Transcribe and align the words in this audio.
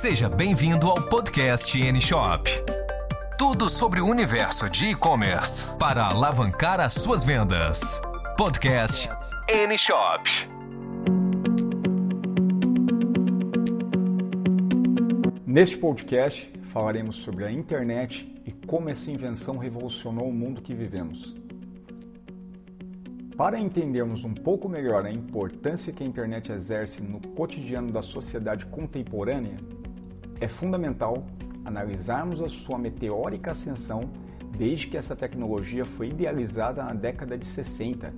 Seja 0.00 0.30
bem-vindo 0.30 0.88
ao 0.88 0.94
podcast 1.10 1.78
N-Shop. 1.78 2.50
Tudo 3.36 3.68
sobre 3.68 4.00
o 4.00 4.06
universo 4.06 4.70
de 4.70 4.86
e-commerce 4.86 5.76
para 5.76 6.06
alavancar 6.06 6.80
as 6.80 6.94
suas 6.94 7.22
vendas. 7.22 8.00
Podcast 8.34 9.10
N-Shop. 9.46 10.30
Neste 15.46 15.76
podcast 15.76 16.50
falaremos 16.62 17.16
sobre 17.16 17.44
a 17.44 17.52
internet 17.52 18.42
e 18.46 18.52
como 18.52 18.88
essa 18.88 19.10
invenção 19.10 19.58
revolucionou 19.58 20.30
o 20.30 20.32
mundo 20.32 20.62
que 20.62 20.74
vivemos. 20.74 21.36
Para 23.36 23.58
entendermos 23.58 24.24
um 24.24 24.32
pouco 24.32 24.66
melhor 24.66 25.04
a 25.04 25.10
importância 25.10 25.92
que 25.92 26.02
a 26.02 26.06
internet 26.06 26.50
exerce 26.50 27.02
no 27.02 27.20
cotidiano 27.20 27.92
da 27.92 28.00
sociedade 28.00 28.64
contemporânea, 28.64 29.58
é 30.40 30.48
fundamental 30.48 31.24
analisarmos 31.64 32.40
a 32.40 32.48
sua 32.48 32.78
meteórica 32.78 33.52
ascensão 33.52 34.10
desde 34.56 34.88
que 34.88 34.96
essa 34.96 35.14
tecnologia 35.14 35.84
foi 35.84 36.08
idealizada 36.08 36.82
na 36.82 36.94
década 36.94 37.36
de 37.36 37.46
60. 37.46 38.12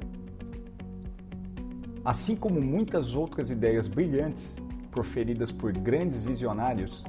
Assim 2.05 2.35
como 2.35 2.61
muitas 2.61 3.15
outras 3.15 3.51
ideias 3.51 3.89
brilhantes 3.89 4.57
proferidas 4.91 5.51
por 5.51 5.73
grandes 5.73 6.25
visionários, 6.25 7.05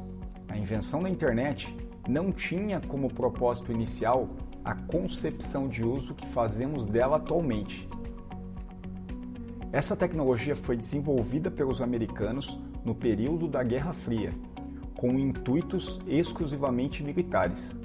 a 0.48 0.58
invenção 0.58 1.02
da 1.04 1.10
internet 1.10 1.76
não 2.08 2.32
tinha 2.32 2.82
como 2.82 3.14
propósito 3.14 3.72
inicial 3.72 4.30
a 4.64 4.76
concepção 4.76 5.68
de 5.68 5.84
uso 5.84 6.14
que 6.14 6.28
fazemos 6.28 6.86
dela 6.86 7.18
atualmente. 7.18 7.88
Essa 9.72 9.96
tecnologia 9.96 10.56
foi 10.56 10.78
desenvolvida 10.78 11.50
pelos 11.50 11.82
americanos 11.82 12.60
no 12.86 12.94
período 12.94 13.48
da 13.48 13.64
Guerra 13.64 13.94
Fria 13.94 14.32
com 15.04 15.20
intuitos 15.20 16.00
exclusivamente 16.08 17.04
militares, 17.04 17.78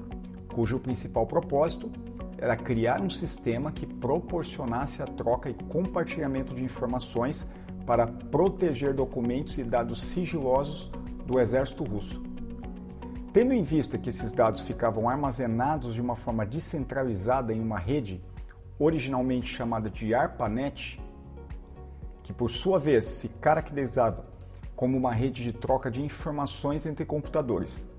cujo 0.54 0.78
principal 0.78 1.26
propósito 1.26 1.90
era 2.38 2.56
criar 2.56 3.00
um 3.00 3.10
sistema 3.10 3.72
que 3.72 3.84
proporcionasse 3.84 5.02
a 5.02 5.04
troca 5.04 5.50
e 5.50 5.54
compartilhamento 5.54 6.54
de 6.54 6.62
informações 6.62 7.44
para 7.84 8.06
proteger 8.06 8.94
documentos 8.94 9.58
e 9.58 9.64
dados 9.64 10.00
sigilosos 10.00 10.92
do 11.26 11.40
exército 11.40 11.82
russo. 11.82 12.22
Tendo 13.32 13.52
em 13.52 13.64
vista 13.64 13.98
que 13.98 14.10
esses 14.10 14.30
dados 14.30 14.60
ficavam 14.60 15.08
armazenados 15.08 15.94
de 15.94 16.00
uma 16.00 16.14
forma 16.14 16.46
descentralizada 16.46 17.52
em 17.52 17.60
uma 17.60 17.80
rede, 17.80 18.22
originalmente 18.78 19.52
chamada 19.52 19.90
de 19.90 20.14
ARPANET, 20.14 21.02
que 22.22 22.32
por 22.32 22.48
sua 22.48 22.78
vez 22.78 23.06
se 23.06 23.28
caracterizava 23.28 24.37
como 24.78 24.96
uma 24.96 25.12
rede 25.12 25.42
de 25.42 25.52
troca 25.52 25.90
de 25.90 26.00
informações 26.00 26.86
entre 26.86 27.04
computadores. 27.04 27.90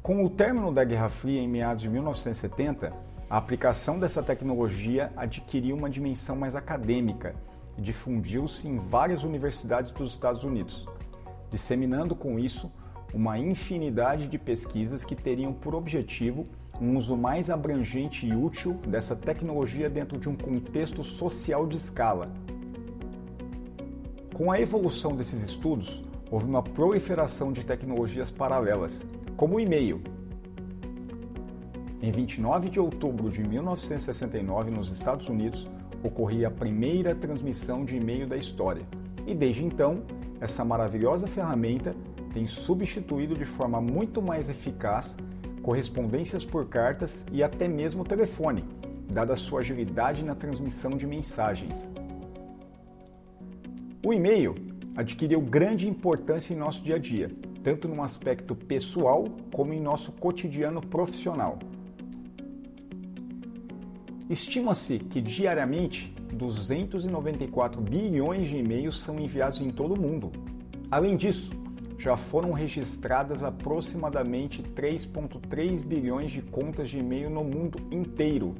Com 0.00 0.24
o 0.24 0.30
término 0.30 0.72
da 0.72 0.84
Guerra 0.84 1.08
Fria 1.08 1.40
em 1.40 1.48
meados 1.48 1.82
de 1.82 1.88
1970, 1.88 2.92
a 3.28 3.36
aplicação 3.36 3.98
dessa 3.98 4.22
tecnologia 4.22 5.12
adquiriu 5.16 5.76
uma 5.76 5.90
dimensão 5.90 6.36
mais 6.36 6.54
acadêmica 6.54 7.34
e 7.76 7.80
difundiu-se 7.80 8.68
em 8.68 8.78
várias 8.78 9.24
universidades 9.24 9.90
dos 9.90 10.12
Estados 10.12 10.44
Unidos, 10.44 10.86
disseminando 11.50 12.14
com 12.14 12.38
isso 12.38 12.70
uma 13.12 13.36
infinidade 13.36 14.28
de 14.28 14.38
pesquisas 14.38 15.04
que 15.04 15.16
teriam 15.16 15.52
por 15.52 15.74
objetivo 15.74 16.46
um 16.80 16.96
uso 16.96 17.16
mais 17.16 17.50
abrangente 17.50 18.24
e 18.24 18.36
útil 18.36 18.74
dessa 18.86 19.16
tecnologia 19.16 19.90
dentro 19.90 20.16
de 20.16 20.28
um 20.28 20.36
contexto 20.36 21.02
social 21.02 21.66
de 21.66 21.76
escala, 21.76 22.30
com 24.40 24.50
a 24.50 24.58
evolução 24.58 25.14
desses 25.14 25.42
estudos, 25.42 26.02
houve 26.30 26.46
uma 26.46 26.62
proliferação 26.62 27.52
de 27.52 27.62
tecnologias 27.62 28.30
paralelas, 28.30 29.04
como 29.36 29.56
o 29.56 29.60
e-mail. 29.60 30.00
Em 32.00 32.10
29 32.10 32.70
de 32.70 32.80
outubro 32.80 33.28
de 33.28 33.46
1969, 33.46 34.70
nos 34.70 34.90
Estados 34.90 35.28
Unidos, 35.28 35.68
ocorria 36.02 36.48
a 36.48 36.50
primeira 36.50 37.14
transmissão 37.14 37.84
de 37.84 37.96
e-mail 37.96 38.26
da 38.26 38.34
história. 38.34 38.82
E 39.26 39.34
desde 39.34 39.62
então, 39.62 40.04
essa 40.40 40.64
maravilhosa 40.64 41.26
ferramenta 41.26 41.94
tem 42.32 42.46
substituído 42.46 43.34
de 43.34 43.44
forma 43.44 43.78
muito 43.78 44.22
mais 44.22 44.48
eficaz 44.48 45.18
correspondências 45.62 46.46
por 46.46 46.66
cartas 46.66 47.26
e 47.30 47.42
até 47.42 47.68
mesmo 47.68 48.06
telefone, 48.06 48.64
dada 49.12 49.36
sua 49.36 49.60
agilidade 49.60 50.24
na 50.24 50.34
transmissão 50.34 50.96
de 50.96 51.06
mensagens. 51.06 51.92
O 54.02 54.14
e-mail 54.14 54.54
adquiriu 54.96 55.42
grande 55.42 55.86
importância 55.86 56.54
em 56.54 56.56
nosso 56.56 56.82
dia 56.82 56.94
a 56.94 56.98
dia, 56.98 57.30
tanto 57.62 57.86
no 57.86 58.02
aspecto 58.02 58.54
pessoal 58.54 59.26
como 59.52 59.74
em 59.74 59.80
nosso 59.80 60.10
cotidiano 60.12 60.80
profissional. 60.80 61.58
Estima-se 64.30 65.00
que 65.00 65.20
diariamente 65.20 66.14
294 66.32 67.82
bilhões 67.82 68.48
de 68.48 68.56
e-mails 68.56 68.98
são 68.98 69.20
enviados 69.20 69.60
em 69.60 69.68
todo 69.68 69.92
o 69.92 70.00
mundo. 70.00 70.32
Além 70.90 71.14
disso, 71.14 71.52
já 71.98 72.16
foram 72.16 72.52
registradas 72.52 73.42
aproximadamente 73.42 74.62
3,3 74.62 75.84
bilhões 75.84 76.32
de 76.32 76.40
contas 76.40 76.88
de 76.88 76.98
e-mail 77.00 77.28
no 77.28 77.44
mundo 77.44 77.78
inteiro. 77.90 78.54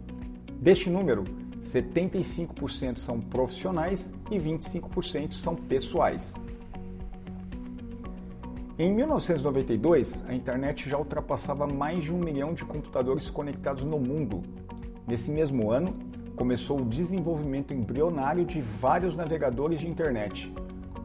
Deste 0.61 0.91
número, 0.91 1.25
75% 1.61 2.97
são 2.97 3.21
profissionais 3.21 4.13
e 4.31 4.39
25% 4.39 5.33
são 5.33 5.55
pessoais. 5.55 6.35
Em 8.79 8.95
1992, 8.95 10.25
a 10.27 10.35
internet 10.35 10.89
já 10.89 10.97
ultrapassava 10.97 11.67
mais 11.67 12.05
de 12.05 12.15
um 12.15 12.19
milhão 12.19 12.55
de 12.55 12.65
computadores 12.65 13.29
conectados 13.29 13.85
no 13.85 13.99
mundo. 13.99 14.43
Nesse 15.07 15.31
mesmo 15.31 15.71
ano, 15.71 15.95
começou 16.35 16.81
o 16.81 16.85
desenvolvimento 16.87 17.75
embrionário 17.75 18.47
de 18.47 18.63
vários 18.63 19.15
navegadores 19.15 19.83
de 19.83 19.89
internet. 19.89 20.51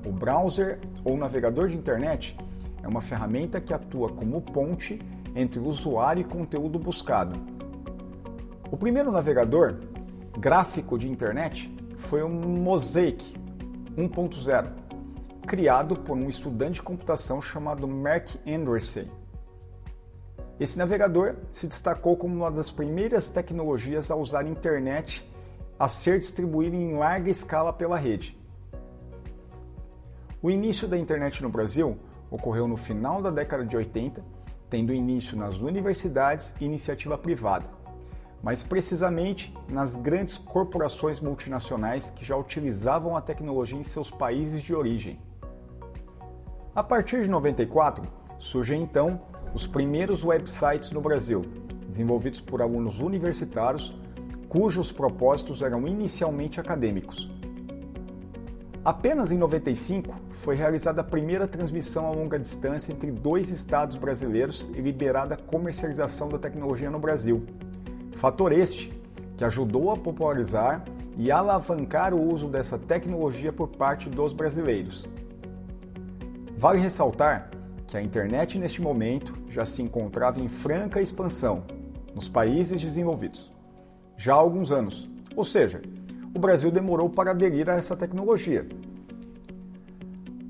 O 0.07 0.11
browser 0.11 0.79
ou 1.03 1.17
navegador 1.17 1.67
de 1.67 1.75
internet 1.75 2.37
é 2.81 2.87
uma 2.87 3.01
ferramenta 3.01 3.59
que 3.59 3.73
atua 3.73 4.07
como 4.07 4.41
ponte 4.41 5.01
entre 5.35 5.59
o 5.59 5.65
usuário 5.65 6.21
e 6.21 6.23
conteúdo 6.23 6.79
buscado. 6.79 7.37
O 8.71 8.77
primeiro 8.77 9.11
navegador 9.11 9.79
gráfico 10.37 10.97
de 10.97 11.09
internet 11.09 11.73
foi 11.97 12.21
o 12.21 12.29
Mosaic 12.29 13.35
1.0, 13.97 14.69
criado 15.47 15.95
por 15.95 16.17
um 16.17 16.27
estudante 16.27 16.75
de 16.75 16.83
computação 16.83 17.41
chamado 17.41 17.87
Mark 17.87 18.27
Anderson. 18.45 19.05
Esse 20.59 20.77
navegador 20.77 21.35
se 21.51 21.67
destacou 21.67 22.17
como 22.17 22.35
uma 22.35 22.51
das 22.51 22.69
primeiras 22.71 23.29
tecnologias 23.29 24.11
a 24.11 24.15
usar 24.15 24.45
a 24.45 24.49
internet 24.49 25.29
a 25.77 25.87
ser 25.87 26.19
distribuída 26.19 26.75
em 26.75 26.97
larga 26.97 27.29
escala 27.29 27.73
pela 27.73 27.97
rede. 27.97 28.37
O 30.41 30.49
início 30.49 30.87
da 30.87 30.97
internet 30.97 31.41
no 31.41 31.49
Brasil 31.49 31.97
ocorreu 32.29 32.67
no 32.67 32.77
final 32.77 33.21
da 33.21 33.31
década 33.31 33.65
de 33.65 33.75
80, 33.75 34.21
tendo 34.69 34.93
início 34.93 35.37
nas 35.37 35.55
universidades 35.55 36.53
e 36.59 36.65
iniciativa 36.65 37.17
privada 37.17 37.84
mas 38.45 38.63
precisamente 38.63 39.51
nas 39.71 39.95
grandes 39.95 40.37
corporações 40.37 41.19
multinacionais 41.19 42.11
que 42.11 42.23
já 42.23 42.37
utilizavam 42.37 43.17
a 43.17 43.21
tecnologia 43.21 43.79
em 43.79 43.81
seus 43.81 44.11
países 44.11 44.61
de 44.61 44.75
origem. 44.75 45.19
A 46.75 46.83
partir 46.83 47.23
de 47.23 47.27
94, 47.27 48.03
surgem 48.37 48.83
então 48.83 49.19
os 49.51 49.65
primeiros 49.65 50.23
websites 50.23 50.91
no 50.91 51.01
Brasil, 51.01 51.43
desenvolvidos 51.89 52.39
por 52.39 52.61
alunos 52.61 52.99
universitários 52.99 53.97
cujos 54.47 54.91
propósitos 54.91 55.63
eram 55.63 55.87
inicialmente 55.87 56.59
acadêmicos. 56.59 57.27
Apenas 58.83 59.31
em 59.31 59.39
95 59.39 60.15
foi 60.29 60.55
realizada 60.55 61.01
a 61.01 61.03
primeira 61.03 61.47
transmissão 61.47 62.05
a 62.05 62.11
longa 62.11 62.37
distância 62.37 62.93
entre 62.93 63.09
dois 63.09 63.49
estados 63.49 63.95
brasileiros 63.95 64.69
e 64.75 64.81
liberada 64.81 65.33
a 65.33 65.37
comercialização 65.37 66.29
da 66.29 66.37
tecnologia 66.37 66.91
no 66.91 66.99
Brasil, 66.99 67.43
Fator 68.15 68.51
este 68.51 68.91
que 69.37 69.43
ajudou 69.43 69.91
a 69.91 69.97
popularizar 69.97 70.83
e 71.17 71.31
alavancar 71.31 72.13
o 72.13 72.21
uso 72.21 72.47
dessa 72.47 72.77
tecnologia 72.77 73.53
por 73.53 73.67
parte 73.67 74.09
dos 74.09 74.33
brasileiros. 74.33 75.05
Vale 76.57 76.79
ressaltar 76.79 77.51
que 77.87 77.95
a 77.95 78.01
internet 78.01 78.57
neste 78.57 78.81
momento 78.81 79.33
já 79.47 79.65
se 79.65 79.81
encontrava 79.81 80.39
em 80.39 80.47
franca 80.47 81.01
expansão 81.01 81.63
nos 82.13 82.27
países 82.27 82.81
desenvolvidos 82.81 83.55
já 84.17 84.33
há 84.33 84.37
alguns 84.37 84.71
anos, 84.71 85.09
ou 85.35 85.43
seja, 85.43 85.81
o 86.33 86.39
Brasil 86.39 86.71
demorou 86.71 87.09
para 87.09 87.31
aderir 87.31 87.69
a 87.69 87.75
essa 87.75 87.95
tecnologia. 87.95 88.67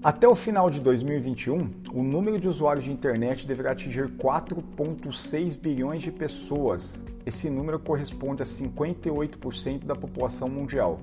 Até 0.06 0.28
o 0.28 0.36
final 0.36 0.70
de 0.70 0.80
2021, 0.82 1.68
o 1.92 2.04
número 2.04 2.38
de 2.38 2.48
usuários 2.48 2.86
de 2.86 2.92
internet 2.92 3.48
deverá 3.48 3.72
atingir 3.72 4.08
4,6 4.08 5.58
bilhões 5.58 6.04
de 6.04 6.12
pessoas, 6.12 7.04
esse 7.26 7.50
número 7.50 7.80
corresponde 7.80 8.44
a 8.44 8.46
58% 8.46 9.84
da 9.84 9.96
população 9.96 10.48
mundial. 10.48 11.00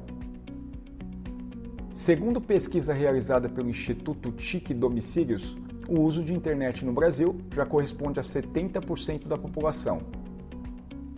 Segundo 1.92 2.40
pesquisa 2.40 2.94
realizada 2.94 3.48
pelo 3.48 3.68
Instituto 3.68 4.30
TIC 4.30 4.72
Domicílios, 4.72 5.58
o 5.88 5.98
uso 5.98 6.22
de 6.22 6.32
internet 6.32 6.84
no 6.84 6.92
Brasil 6.92 7.36
já 7.52 7.66
corresponde 7.66 8.20
a 8.20 8.22
70% 8.22 9.26
da 9.26 9.36
população. 9.36 10.02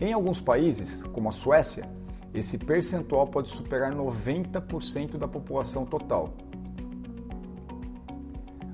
Em 0.01 0.11
alguns 0.11 0.41
países, 0.41 1.03
como 1.03 1.29
a 1.29 1.31
Suécia, 1.31 1.87
esse 2.33 2.57
percentual 2.57 3.27
pode 3.27 3.49
superar 3.49 3.93
90% 3.93 5.17
da 5.17 5.27
população 5.27 5.85
total. 5.85 6.33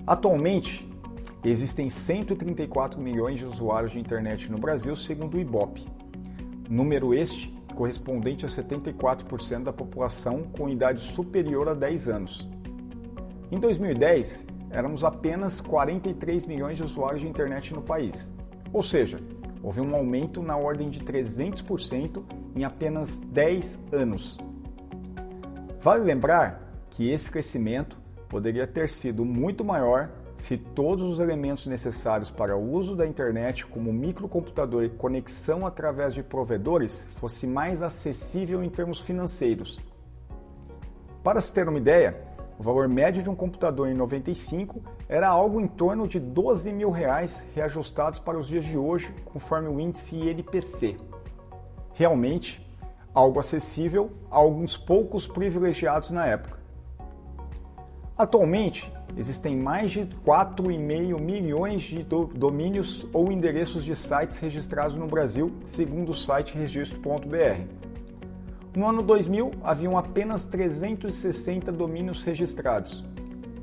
Atualmente, 0.06 0.90
existem 1.44 1.90
134 1.90 3.00
milhões 3.00 3.40
de 3.40 3.46
usuários 3.46 3.92
de 3.92 4.00
internet 4.00 4.52
no 4.52 4.58
Brasil, 4.58 4.96
segundo 4.96 5.36
o 5.36 5.40
IBOP. 5.40 5.88
Número 6.70 7.14
este 7.14 7.50
correspondente 7.76 8.46
a 8.46 8.50
74% 8.50 9.64
da 9.64 9.74
população 9.74 10.44
com 10.44 10.70
idade 10.70 11.02
superior 11.02 11.70
a 11.70 11.74
10 11.74 12.08
anos. 12.08 12.50
Em 13.52 13.60
2010, 13.60 14.46
éramos 14.70 15.04
apenas 15.04 15.60
43 15.60 16.46
milhões 16.46 16.78
de 16.78 16.84
usuários 16.84 17.22
de 17.22 17.28
internet 17.28 17.74
no 17.74 17.82
país. 17.82 18.34
Ou 18.72 18.82
seja, 18.82 19.20
houve 19.62 19.82
um 19.82 19.96
aumento 19.96 20.42
na 20.42 20.56
ordem 20.58 20.90
de 20.90 21.02
300% 21.02 22.24
em 22.56 22.64
apenas 22.64 23.16
10 23.16 23.80
anos. 23.92 24.38
Vale 25.82 26.04
lembrar 26.04 26.86
que 26.90 27.10
esse 27.10 27.32
crescimento 27.32 27.98
poderia 28.32 28.66
ter 28.66 28.88
sido 28.88 29.26
muito 29.26 29.62
maior 29.62 30.10
se 30.38 30.58
todos 30.58 31.04
os 31.04 31.20
elementos 31.20 31.68
necessários 31.68 32.32
para 32.32 32.56
o 32.56 32.72
uso 32.72 32.96
da 32.96 33.06
internet, 33.06 33.68
como 33.68 33.92
microcomputador 33.92 34.86
e 34.86 34.90
conexão 34.90 35.68
através 35.68 36.14
de 36.14 36.24
provedores, 36.24 37.06
fosse 37.12 37.46
mais 37.46 37.82
acessível 37.82 38.64
em 38.64 38.70
termos 38.70 39.02
financeiros. 39.02 39.82
Para 41.22 41.42
se 41.42 41.54
ter 41.54 41.68
uma 41.68 41.78
ideia, 41.78 42.24
o 42.58 42.64
valor 42.64 42.88
médio 42.88 43.22
de 43.22 43.30
um 43.30 43.36
computador 43.36 43.90
em 43.90 43.94
95 43.94 44.82
era 45.10 45.28
algo 45.28 45.60
em 45.60 45.68
torno 45.68 46.08
de 46.08 46.18
12 46.18 46.72
mil 46.72 46.90
reais 46.90 47.46
reajustados 47.54 48.18
para 48.18 48.40
os 48.40 48.48
dias 48.48 48.64
de 48.64 48.78
hoje, 48.78 49.14
conforme 49.26 49.68
o 49.68 49.78
índice 49.78 50.16
INPC. 50.16 50.96
Realmente, 51.94 52.66
algo 53.14 53.42
acessível 53.42 54.10
a 54.32 54.38
alguns 54.38 54.78
poucos 54.78 55.28
privilegiados 55.28 56.12
na 56.12 56.26
época. 56.26 56.61
Atualmente, 58.18 58.92
existem 59.18 59.56
mais 59.56 59.92
de 59.92 60.02
4,5 60.26 61.20
milhões 61.20 61.82
de 61.84 62.04
domínios 62.04 63.08
ou 63.14 63.32
endereços 63.32 63.84
de 63.84 63.96
sites 63.96 64.38
registrados 64.40 64.96
no 64.96 65.08
Brasil, 65.08 65.54
segundo 65.64 66.12
o 66.12 66.16
site 66.16 66.58
registro.br. 66.58 67.66
No 68.76 68.88
ano 68.88 69.02
2000, 69.02 69.52
haviam 69.64 69.98
apenas 69.98 70.44
360 70.44 71.72
domínios 71.72 72.24
registrados, 72.24 73.04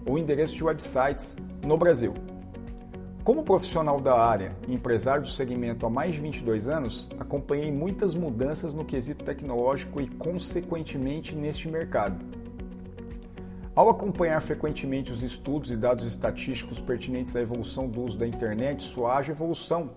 ou 0.05 0.19
endereços 0.19 0.57
de 0.57 0.65
websites, 0.65 1.37
no 1.67 1.77
Brasil. 1.77 2.15
Como 3.25 3.43
profissional 3.43 4.01
da 4.01 4.19
área 4.19 4.57
e 4.67 4.73
empresário 4.75 5.23
do 5.23 5.29
segmento 5.29 5.85
há 5.85 5.91
mais 5.91 6.15
de 6.15 6.21
22 6.21 6.67
anos, 6.67 7.11
acompanhei 7.19 7.71
muitas 7.71 8.15
mudanças 8.15 8.73
no 8.73 8.87
quesito 8.87 9.23
tecnológico 9.23 10.01
e, 10.01 10.09
consequentemente, 10.09 11.37
neste 11.37 11.69
mercado. 11.69 12.38
Ao 13.79 13.89
acompanhar 13.89 14.41
frequentemente 14.41 15.13
os 15.13 15.23
estudos 15.23 15.71
e 15.71 15.77
dados 15.77 16.05
estatísticos 16.05 16.81
pertinentes 16.81 17.37
à 17.37 17.41
evolução 17.41 17.87
do 17.87 18.03
uso 18.03 18.19
da 18.19 18.27
internet, 18.27 18.83
sua 18.83 19.17
ágil 19.17 19.33
evolução, 19.33 19.91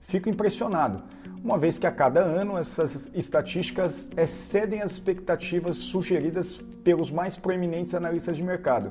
fico 0.00 0.28
impressionado, 0.28 1.04
uma 1.40 1.56
vez 1.56 1.78
que 1.78 1.86
a 1.86 1.92
cada 1.92 2.18
ano 2.18 2.58
essas 2.58 3.12
estatísticas 3.14 4.08
excedem 4.16 4.82
as 4.82 4.90
expectativas 4.90 5.76
sugeridas 5.76 6.60
pelos 6.82 7.12
mais 7.12 7.36
proeminentes 7.36 7.94
analistas 7.94 8.36
de 8.36 8.42
mercado, 8.42 8.90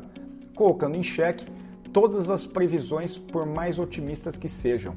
colocando 0.55 0.95
em 0.95 1.03
xeque 1.03 1.45
todas 1.91 2.29
as 2.29 2.45
previsões, 2.45 3.17
por 3.17 3.45
mais 3.45 3.77
otimistas 3.77 4.37
que 4.37 4.47
sejam. 4.47 4.95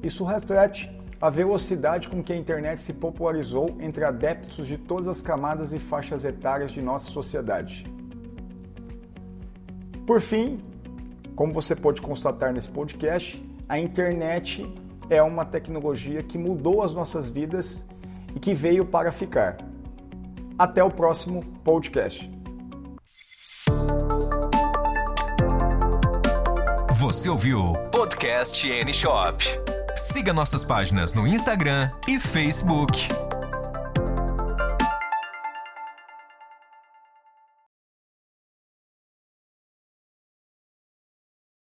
Isso 0.00 0.22
reflete 0.22 0.88
a 1.20 1.28
velocidade 1.28 2.08
com 2.08 2.22
que 2.22 2.32
a 2.32 2.36
internet 2.36 2.80
se 2.80 2.92
popularizou 2.92 3.76
entre 3.80 4.04
adeptos 4.04 4.64
de 4.64 4.78
todas 4.78 5.08
as 5.08 5.20
camadas 5.20 5.72
e 5.72 5.80
faixas 5.80 6.24
etárias 6.24 6.70
de 6.70 6.80
nossa 6.80 7.10
sociedade. 7.10 7.95
Por 10.06 10.20
fim, 10.20 10.60
como 11.34 11.52
você 11.52 11.74
pode 11.74 12.00
constatar 12.00 12.52
nesse 12.52 12.68
podcast, 12.68 13.44
a 13.68 13.76
internet 13.76 14.64
é 15.10 15.20
uma 15.20 15.44
tecnologia 15.44 16.22
que 16.22 16.38
mudou 16.38 16.80
as 16.80 16.94
nossas 16.94 17.28
vidas 17.28 17.84
e 18.34 18.38
que 18.38 18.54
veio 18.54 18.86
para 18.86 19.10
ficar. 19.10 19.58
Até 20.56 20.82
o 20.82 20.90
próximo 20.90 21.44
podcast. 21.64 22.30
Você 26.92 27.28
ouviu 27.28 27.72
Podcast 27.90 28.66
N 28.66 28.92
Shop. 28.92 29.44
Siga 29.96 30.32
nossas 30.32 30.62
páginas 30.62 31.14
no 31.14 31.26
Instagram 31.26 31.90
e 32.06 32.20
Facebook. 32.20 33.08